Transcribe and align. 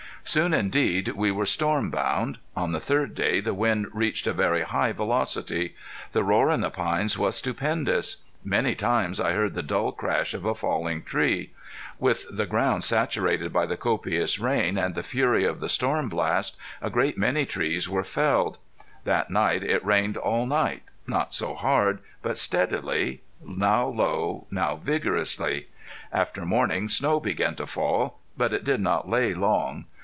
Soon 0.23 0.53
indeed 0.53 1.09
we 1.09 1.31
were 1.31 1.47
storm 1.47 1.89
bound. 1.89 2.37
On 2.55 2.71
the 2.71 2.79
third 2.79 3.15
day 3.15 3.39
the 3.39 3.55
wind 3.55 3.87
reached 3.91 4.27
a 4.27 4.33
very 4.33 4.61
high 4.61 4.91
velocity. 4.91 5.75
The 6.11 6.23
roar 6.23 6.51
in 6.51 6.61
the 6.61 6.69
pines 6.69 7.17
was 7.17 7.35
stupendous. 7.35 8.17
Many 8.43 8.75
times 8.75 9.19
I 9.19 9.33
heard 9.33 9.55
the 9.55 9.63
dull 9.63 9.91
crash 9.91 10.35
of 10.35 10.45
a 10.45 10.53
falling 10.53 11.01
tree. 11.01 11.51
With 11.97 12.27
the 12.29 12.45
ground 12.45 12.83
saturated 12.83 13.51
by 13.51 13.65
the 13.65 13.75
copious 13.75 14.37
rain, 14.37 14.77
and 14.77 14.93
the 14.93 15.01
fury 15.03 15.43
of 15.43 15.59
the 15.59 15.67
storm 15.67 16.07
blast, 16.07 16.55
a 16.83 16.91
great 16.91 17.17
many 17.17 17.43
trees 17.43 17.89
were 17.89 18.03
felled. 18.03 18.59
That 19.05 19.31
night 19.31 19.63
it 19.63 19.83
rained 19.83 20.17
all 20.17 20.45
night, 20.45 20.83
not 21.07 21.33
so 21.33 21.55
hard, 21.55 21.97
but 22.21 22.37
steadily, 22.37 23.21
now 23.43 23.87
low, 23.87 24.45
now 24.51 24.75
vigorously. 24.75 25.67
After 26.13 26.45
morning 26.45 26.89
snow 26.89 27.19
began 27.19 27.55
to 27.55 27.65
fall. 27.65 28.19
But 28.37 28.53
it 28.53 28.63
did 28.63 28.79
not 28.81 29.09
lay 29.09 29.33
long. 29.33 29.85